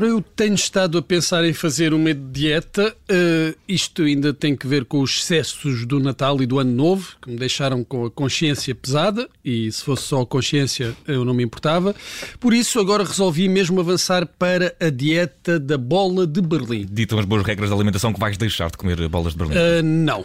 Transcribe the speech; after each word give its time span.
Ora, 0.00 0.08
eu 0.08 0.22
tenho 0.22 0.54
estado 0.54 0.96
a 0.96 1.02
pensar 1.02 1.44
em 1.44 1.52
fazer 1.52 1.92
uma 1.92 2.14
dieta. 2.14 2.96
Uh, 3.02 3.54
isto 3.68 4.00
ainda 4.00 4.32
tem 4.32 4.56
que 4.56 4.66
ver 4.66 4.86
com 4.86 5.02
os 5.02 5.18
excessos 5.18 5.84
do 5.84 6.00
Natal 6.00 6.40
e 6.40 6.46
do 6.46 6.58
Ano 6.58 6.72
Novo, 6.72 7.16
que 7.20 7.28
me 7.28 7.36
deixaram 7.36 7.84
com 7.84 8.06
a 8.06 8.10
consciência 8.10 8.74
pesada, 8.74 9.28
e 9.44 9.70
se 9.70 9.84
fosse 9.84 10.04
só 10.04 10.22
a 10.22 10.26
consciência 10.26 10.96
eu 11.06 11.22
não 11.22 11.34
me 11.34 11.44
importava. 11.44 11.94
Por 12.38 12.54
isso, 12.54 12.80
agora 12.80 13.04
resolvi 13.04 13.46
mesmo 13.46 13.78
avançar 13.78 14.24
para 14.24 14.74
a 14.80 14.88
dieta 14.88 15.60
da 15.60 15.76
bola 15.76 16.26
de 16.26 16.40
Berlim. 16.40 16.86
Ditam 16.90 17.18
as 17.18 17.26
boas 17.26 17.42
regras 17.42 17.68
de 17.68 17.74
alimentação 17.74 18.10
que 18.10 18.20
vais 18.20 18.38
deixar 18.38 18.70
de 18.70 18.78
comer 18.78 19.06
bolas 19.06 19.34
de 19.34 19.38
Berlim? 19.38 19.54
Uh, 19.54 19.82
não. 19.82 20.24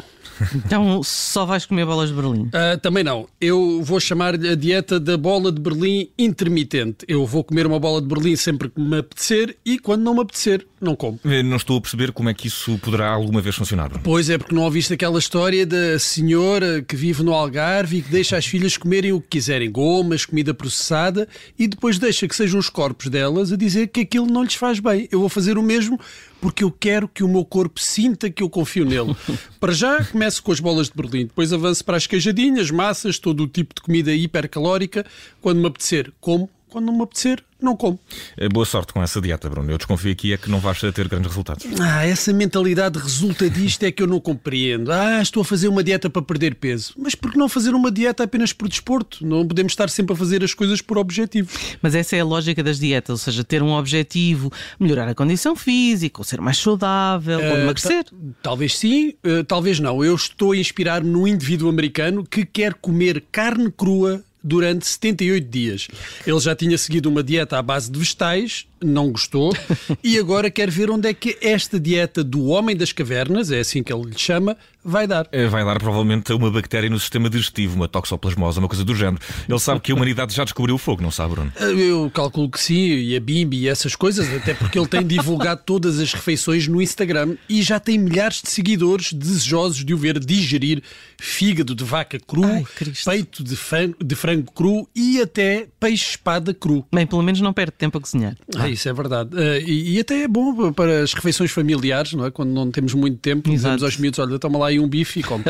Então 0.53 1.01
só 1.03 1.45
vais 1.45 1.65
comer 1.65 1.85
bolas 1.85 2.09
de 2.09 2.15
Berlim? 2.15 2.43
Uh, 2.47 2.77
também 2.81 3.03
não. 3.03 3.27
Eu 3.39 3.81
vou 3.83 3.99
chamar-lhe 3.99 4.49
a 4.49 4.55
dieta 4.55 4.99
da 4.99 5.17
bola 5.17 5.51
de 5.51 5.61
Berlim 5.61 6.09
intermitente. 6.17 7.05
Eu 7.07 7.25
vou 7.25 7.43
comer 7.43 7.65
uma 7.65 7.79
bola 7.79 8.01
de 8.01 8.07
Berlim 8.07 8.35
sempre 8.35 8.69
que 8.69 8.79
me 8.79 8.97
apetecer 8.97 9.57
e 9.65 9.79
quando 9.79 10.03
não 10.03 10.13
me 10.13 10.21
apetecer, 10.21 10.65
não 10.79 10.95
como. 10.95 11.19
Não 11.23 11.57
estou 11.57 11.77
a 11.77 11.81
perceber 11.81 12.11
como 12.11 12.29
é 12.29 12.33
que 12.35 12.47
isso 12.47 12.77
poderá 12.77 13.09
alguma 13.09 13.41
vez 13.41 13.55
funcionar. 13.55 13.89
Pois 14.03 14.29
é, 14.29 14.37
porque 14.37 14.53
não 14.53 14.61
ouviste 14.61 14.93
aquela 14.93 15.17
história 15.17 15.65
da 15.65 15.97
senhora 15.97 16.83
que 16.83 16.95
vive 16.95 17.23
no 17.23 17.33
Algarve 17.33 17.97
e 17.97 18.01
que 18.03 18.11
deixa 18.11 18.37
as 18.37 18.45
filhas 18.45 18.77
comerem 18.77 19.11
o 19.11 19.19
que 19.19 19.29
quiserem, 19.29 19.71
gomas, 19.71 20.23
comida 20.23 20.53
processada, 20.53 21.27
e 21.57 21.67
depois 21.67 21.97
deixa 21.97 22.27
que 22.27 22.35
sejam 22.35 22.59
os 22.59 22.69
corpos 22.69 23.07
delas 23.07 23.51
a 23.51 23.55
dizer 23.55 23.87
que 23.87 24.01
aquilo 24.01 24.27
não 24.27 24.43
lhes 24.43 24.53
faz 24.53 24.79
bem. 24.79 25.07
Eu 25.11 25.19
vou 25.19 25.29
fazer 25.29 25.57
o 25.57 25.63
mesmo 25.63 25.99
porque 26.39 26.63
eu 26.63 26.71
quero 26.71 27.07
que 27.07 27.23
o 27.23 27.27
meu 27.27 27.43
corpo 27.43 27.79
sinta 27.79 28.29
que 28.29 28.43
eu 28.43 28.49
confio 28.49 28.85
nele. 28.85 29.15
para 29.59 29.73
já, 29.73 30.03
começo 30.05 30.43
com 30.43 30.51
as 30.51 30.59
bolas 30.59 30.89
de 30.89 30.93
Berlim, 30.95 31.25
depois 31.25 31.51
avanço 31.51 31.83
para 31.83 31.97
as 31.97 32.05
queijadinhas, 32.05 32.69
massas, 32.69 33.17
todo 33.17 33.41
o 33.41 33.47
tipo 33.47 33.73
de 33.73 33.81
comida 33.81 34.13
hipercalórica. 34.13 35.03
Quando 35.41 35.59
me 35.59 35.65
apetecer, 35.65 36.13
como. 36.21 36.47
Quando 36.75 36.87
não 36.87 36.97
me 36.97 37.03
apetecer, 37.03 37.41
não 37.61 37.73
como. 37.73 37.97
Eh, 38.35 38.49
boa 38.49 38.65
sorte 38.65 38.91
com 38.91 39.01
essa 39.01 39.21
dieta, 39.21 39.49
Bruno. 39.49 39.71
Eu 39.71 39.77
desconfio 39.77 40.11
aqui 40.11 40.33
é 40.33 40.37
que 40.37 40.51
não 40.51 40.59
vais 40.59 40.77
ter 40.77 41.07
grandes 41.07 41.29
resultados. 41.29 41.65
Ah, 41.79 42.05
essa 42.05 42.33
mentalidade 42.33 42.99
resulta 42.99 43.49
disto 43.49 43.83
é 43.83 43.93
que 43.93 44.03
eu 44.03 44.07
não 44.07 44.19
compreendo. 44.19 44.91
Ah, 44.91 45.21
estou 45.21 45.39
a 45.39 45.45
fazer 45.45 45.69
uma 45.69 45.81
dieta 45.81 46.09
para 46.09 46.21
perder 46.21 46.55
peso. 46.55 46.93
Mas 46.97 47.15
por 47.15 47.31
que 47.31 47.37
não 47.37 47.47
fazer 47.47 47.73
uma 47.73 47.89
dieta 47.89 48.25
apenas 48.25 48.51
por 48.51 48.67
desporto? 48.67 49.25
Não 49.25 49.47
podemos 49.47 49.71
estar 49.71 49.89
sempre 49.89 50.11
a 50.11 50.17
fazer 50.17 50.43
as 50.43 50.53
coisas 50.53 50.81
por 50.81 50.97
objetivo. 50.97 51.49
Mas 51.81 51.95
essa 51.95 52.17
é 52.17 52.19
a 52.19 52.25
lógica 52.25 52.61
das 52.61 52.77
dietas, 52.77 53.11
ou 53.11 53.17
seja, 53.17 53.41
ter 53.41 53.63
um 53.63 53.71
objetivo, 53.71 54.51
melhorar 54.77 55.07
a 55.07 55.15
condição 55.15 55.55
física, 55.55 56.19
ou 56.19 56.25
ser 56.25 56.41
mais 56.41 56.57
saudável, 56.57 57.39
ou 57.39 57.55
ah, 57.55 57.59
emagrecer. 57.59 58.03
Talvez 58.43 58.77
sim, 58.77 59.13
uh, 59.25 59.45
talvez 59.45 59.79
não. 59.79 60.03
Eu 60.03 60.15
estou 60.15 60.51
a 60.51 60.57
inspirar-me 60.57 61.09
no 61.09 61.25
indivíduo 61.25 61.69
americano 61.69 62.25
que 62.25 62.45
quer 62.45 62.73
comer 62.73 63.23
carne 63.31 63.71
crua 63.71 64.21
durante 64.45 64.85
78 64.85 65.49
dias. 65.49 65.87
Ele 66.25 66.39
já 66.39 66.55
tinha 66.55 66.77
seguido 66.77 67.09
uma 67.09 67.23
dieta 67.23 67.57
à 67.57 67.61
base 67.63 67.89
de 67.91 67.97
vegetais, 67.97 68.67
não 68.79 69.11
gostou, 69.11 69.51
e 70.03 70.19
agora 70.19 70.51
quer 70.51 70.69
ver 70.69 70.91
onde 70.91 71.09
é 71.09 71.13
que 71.15 71.35
esta 71.41 71.79
dieta 71.79 72.23
do 72.23 72.45
homem 72.45 72.75
das 72.75 72.91
cavernas, 72.91 73.49
é 73.49 73.59
assim 73.59 73.81
que 73.81 73.91
ele 73.91 74.11
lhe 74.11 74.17
chama, 74.19 74.55
vai 74.85 75.07
dar. 75.07 75.27
É, 75.31 75.47
vai 75.47 75.65
dar 75.65 75.79
provavelmente 75.79 76.31
uma 76.31 76.51
bactéria 76.51 76.89
no 76.89 76.99
sistema 76.99 77.29
digestivo, 77.29 77.75
uma 77.75 77.87
toxoplasmose, 77.87 78.59
uma 78.59 78.67
coisa 78.67 78.85
do 78.85 78.95
género. 78.95 79.19
Ele 79.49 79.59
sabe 79.59 79.79
que 79.79 79.91
a 79.91 79.95
humanidade 79.95 80.33
já 80.33 80.43
descobriu 80.43 80.75
o 80.75 80.77
fogo, 80.77 81.01
não 81.01 81.11
sabe, 81.11 81.31
Bruno? 81.31 81.51
Eu 81.59 82.09
calculo 82.13 82.49
que 82.49 82.59
sim, 82.59 82.75
e 82.75 83.15
a 83.15 83.19
Bimbi 83.19 83.61
e 83.61 83.67
essas 83.67 83.95
coisas, 83.95 84.31
até 84.33 84.53
porque 84.53 84.77
ele 84.77 84.87
tem 84.87 85.01
divulgado 85.07 85.61
todas 85.65 85.99
as 85.99 86.13
refeições 86.13 86.67
no 86.67 86.81
Instagram 86.81 87.35
e 87.49 87.61
já 87.61 87.79
tem 87.79 87.97
milhares 87.97 88.41
de 88.41 88.49
seguidores 88.49 89.11
desejosos 89.11 89.83
de 89.83 89.93
o 89.93 89.97
ver 89.97 90.19
digerir 90.19 90.83
fígado 91.17 91.73
de 91.73 91.83
vaca 91.83 92.19
cru, 92.19 92.43
Ai, 92.43 92.65
peito 93.03 93.43
de 93.43 93.55
frango, 93.55 93.95
de 94.03 94.15
frango 94.15 94.51
cru 94.51 94.87
e 94.95 95.21
até 95.21 95.67
peixe-espada 95.79 96.53
cru. 96.53 96.85
Bem, 96.93 97.07
pelo 97.07 97.23
menos 97.23 97.41
não 97.41 97.53
perde 97.53 97.73
tempo 97.77 97.97
a 97.97 98.01
cozinhar. 98.01 98.35
Ah, 98.55 98.69
isso 98.69 98.87
é 98.87 98.93
verdade. 98.93 99.35
Uh, 99.35 99.67
e, 99.67 99.95
e, 99.95 99.99
até 99.99 100.23
é 100.23 100.27
bom 100.27 100.71
para 100.73 101.01
as 101.01 101.13
refeições 101.13 101.51
familiares, 101.51 102.13
não 102.13 102.25
é? 102.25 102.31
Quando 102.31 102.51
não 102.51 102.69
temos 102.69 102.93
muito 102.93 103.17
tempo, 103.17 103.49
Exato. 103.49 103.55
dizemos 103.55 103.83
aos 103.83 103.97
miúdos: 103.97 104.19
olha, 104.19 104.37
toma 104.37 104.59
lá 104.59 104.71
aí 104.75 104.79
um 104.79 104.87
bife 104.87 105.19
e 105.19 105.23
come. 105.23 105.43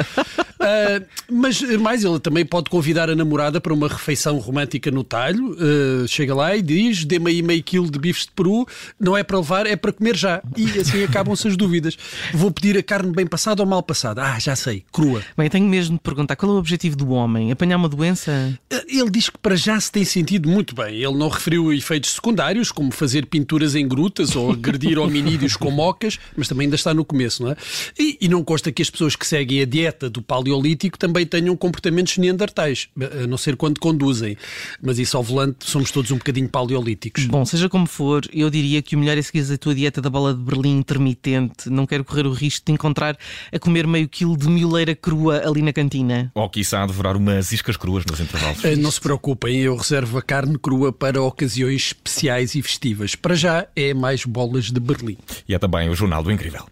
Uh, 0.65 1.05
mas 1.31 1.61
mais, 1.79 2.03
ele 2.03 2.19
também 2.19 2.43
pode 2.43 2.69
convidar 2.69 3.09
a 3.09 3.15
namorada 3.15 3.61
para 3.61 3.73
uma 3.73 3.87
refeição 3.87 4.37
romântica 4.39 4.89
no 4.89 5.03
talho. 5.03 5.51
Uh, 5.51 6.07
chega 6.07 6.33
lá 6.33 6.55
e 6.55 6.61
diz: 6.61 7.05
dê-me 7.05 7.29
aí 7.29 7.41
meio 7.41 7.63
quilo 7.63 7.89
de 7.89 7.99
bifes 7.99 8.25
de 8.25 8.31
peru. 8.31 8.65
Não 8.99 9.15
é 9.15 9.23
para 9.23 9.37
levar, 9.37 9.67
é 9.67 9.75
para 9.75 9.93
comer 9.93 10.15
já. 10.15 10.41
E 10.57 10.79
assim 10.79 11.03
acabam-se 11.03 11.47
as 11.47 11.55
dúvidas. 11.55 11.97
Vou 12.33 12.51
pedir 12.51 12.77
a 12.77 12.83
carne 12.83 13.11
bem 13.11 13.27
passada 13.27 13.61
ou 13.61 13.67
mal 13.67 13.83
passada? 13.83 14.23
Ah, 14.23 14.39
já 14.39 14.55
sei, 14.55 14.83
crua. 14.91 15.21
Bem, 15.37 15.49
tenho 15.49 15.67
mesmo 15.67 15.97
de 15.97 16.01
perguntar: 16.01 16.35
qual 16.35 16.51
é 16.51 16.55
o 16.55 16.57
objetivo 16.57 16.95
do 16.95 17.09
homem? 17.09 17.51
Apanhar 17.51 17.77
uma 17.77 17.89
doença? 17.89 18.57
Uh, 18.73 18.81
ele 18.87 19.09
diz 19.09 19.29
que 19.29 19.37
para 19.37 19.55
já 19.55 19.79
se 19.79 19.91
tem 19.91 20.03
sentido 20.03 20.49
muito 20.49 20.73
bem. 20.73 20.95
Ele 20.95 21.15
não 21.15 21.29
referiu 21.29 21.71
efeitos 21.71 22.11
secundários, 22.11 22.71
como 22.71 22.91
fazer 22.91 23.27
pinturas 23.27 23.75
em 23.75 23.87
grutas 23.87 24.35
ou 24.35 24.51
agredir 24.51 24.97
hominídeos 24.97 25.55
com 25.55 25.69
mocas, 25.69 26.19
mas 26.35 26.47
também 26.47 26.65
ainda 26.65 26.75
está 26.75 26.93
no 26.93 27.05
começo, 27.05 27.43
não 27.43 27.51
é? 27.51 27.55
E, 27.97 28.17
e 28.21 28.27
não 28.27 28.43
consta 28.43 28.71
que 28.71 28.81
as 28.81 28.89
pessoas 28.89 29.15
que 29.15 29.27
seguem 29.27 29.61
a 29.61 29.65
dieta 29.65 30.09
do 30.09 30.21
paleolítico 30.55 30.97
também 30.97 31.25
tenham 31.25 31.55
comportamentos 31.55 32.17
neandertais, 32.17 32.87
a 33.23 33.27
não 33.27 33.37
ser 33.37 33.55
quando 33.55 33.79
conduzem. 33.79 34.37
Mas 34.81 34.97
isso 34.97 35.17
ao 35.17 35.23
volante 35.23 35.69
somos 35.69 35.91
todos 35.91 36.11
um 36.11 36.17
bocadinho 36.17 36.47
paleolíticos. 36.47 37.25
Bom, 37.25 37.45
seja 37.45 37.67
como 37.67 37.85
for, 37.85 38.23
eu 38.33 38.49
diria 38.49 38.81
que 38.81 38.95
o 38.95 38.99
melhor 38.99 39.17
é 39.17 39.21
seguir 39.21 39.51
a 39.51 39.57
tua 39.57 39.75
dieta 39.75 40.01
da 40.01 40.09
bola 40.09 40.33
de 40.33 40.39
Berlim 40.41 40.77
intermitente. 40.77 41.69
Não 41.69 41.85
quero 41.85 42.03
correr 42.03 42.25
o 42.25 42.31
risco 42.31 42.65
de 42.65 42.71
encontrar 42.71 43.17
a 43.51 43.59
comer 43.59 43.85
meio 43.85 44.07
quilo 44.07 44.37
de 44.37 44.47
mioleira 44.47 44.95
crua 44.95 45.41
ali 45.45 45.61
na 45.61 45.73
cantina. 45.73 46.31
Ou 46.33 46.49
quiçá 46.49 46.83
a 46.83 46.87
devorar 46.87 47.17
umas 47.17 47.51
iscas 47.51 47.75
cruas 47.75 48.05
nos 48.05 48.19
intervalos. 48.19 48.63
Eh, 48.63 48.75
não 48.75 48.91
se 48.91 49.01
preocupem, 49.01 49.57
eu 49.57 49.75
reservo 49.75 50.17
a 50.17 50.21
carne 50.21 50.57
crua 50.57 50.93
para 50.93 51.21
ocasiões 51.21 51.87
especiais 51.87 52.55
e 52.55 52.61
festivas. 52.61 53.15
Para 53.15 53.35
já 53.35 53.67
é 53.75 53.93
mais 53.93 54.25
bolas 54.25 54.71
de 54.71 54.79
Berlim. 54.79 55.17
E 55.47 55.53
é 55.53 55.59
também 55.59 55.89
o 55.89 55.95
Jornal 55.95 56.23
do 56.23 56.31
Incrível. 56.31 56.65